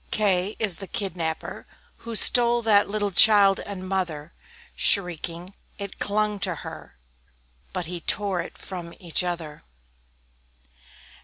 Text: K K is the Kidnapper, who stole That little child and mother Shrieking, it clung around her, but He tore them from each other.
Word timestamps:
K 0.09 0.55
K 0.55 0.55
is 0.57 0.77
the 0.77 0.87
Kidnapper, 0.87 1.67
who 1.97 2.15
stole 2.15 2.63
That 2.63 2.89
little 2.89 3.11
child 3.11 3.59
and 3.59 3.87
mother 3.87 4.33
Shrieking, 4.75 5.53
it 5.77 5.99
clung 5.99 6.39
around 6.47 6.61
her, 6.61 6.97
but 7.71 7.85
He 7.85 8.01
tore 8.01 8.41
them 8.41 8.49
from 8.55 8.95
each 8.99 9.23
other. 9.23 9.61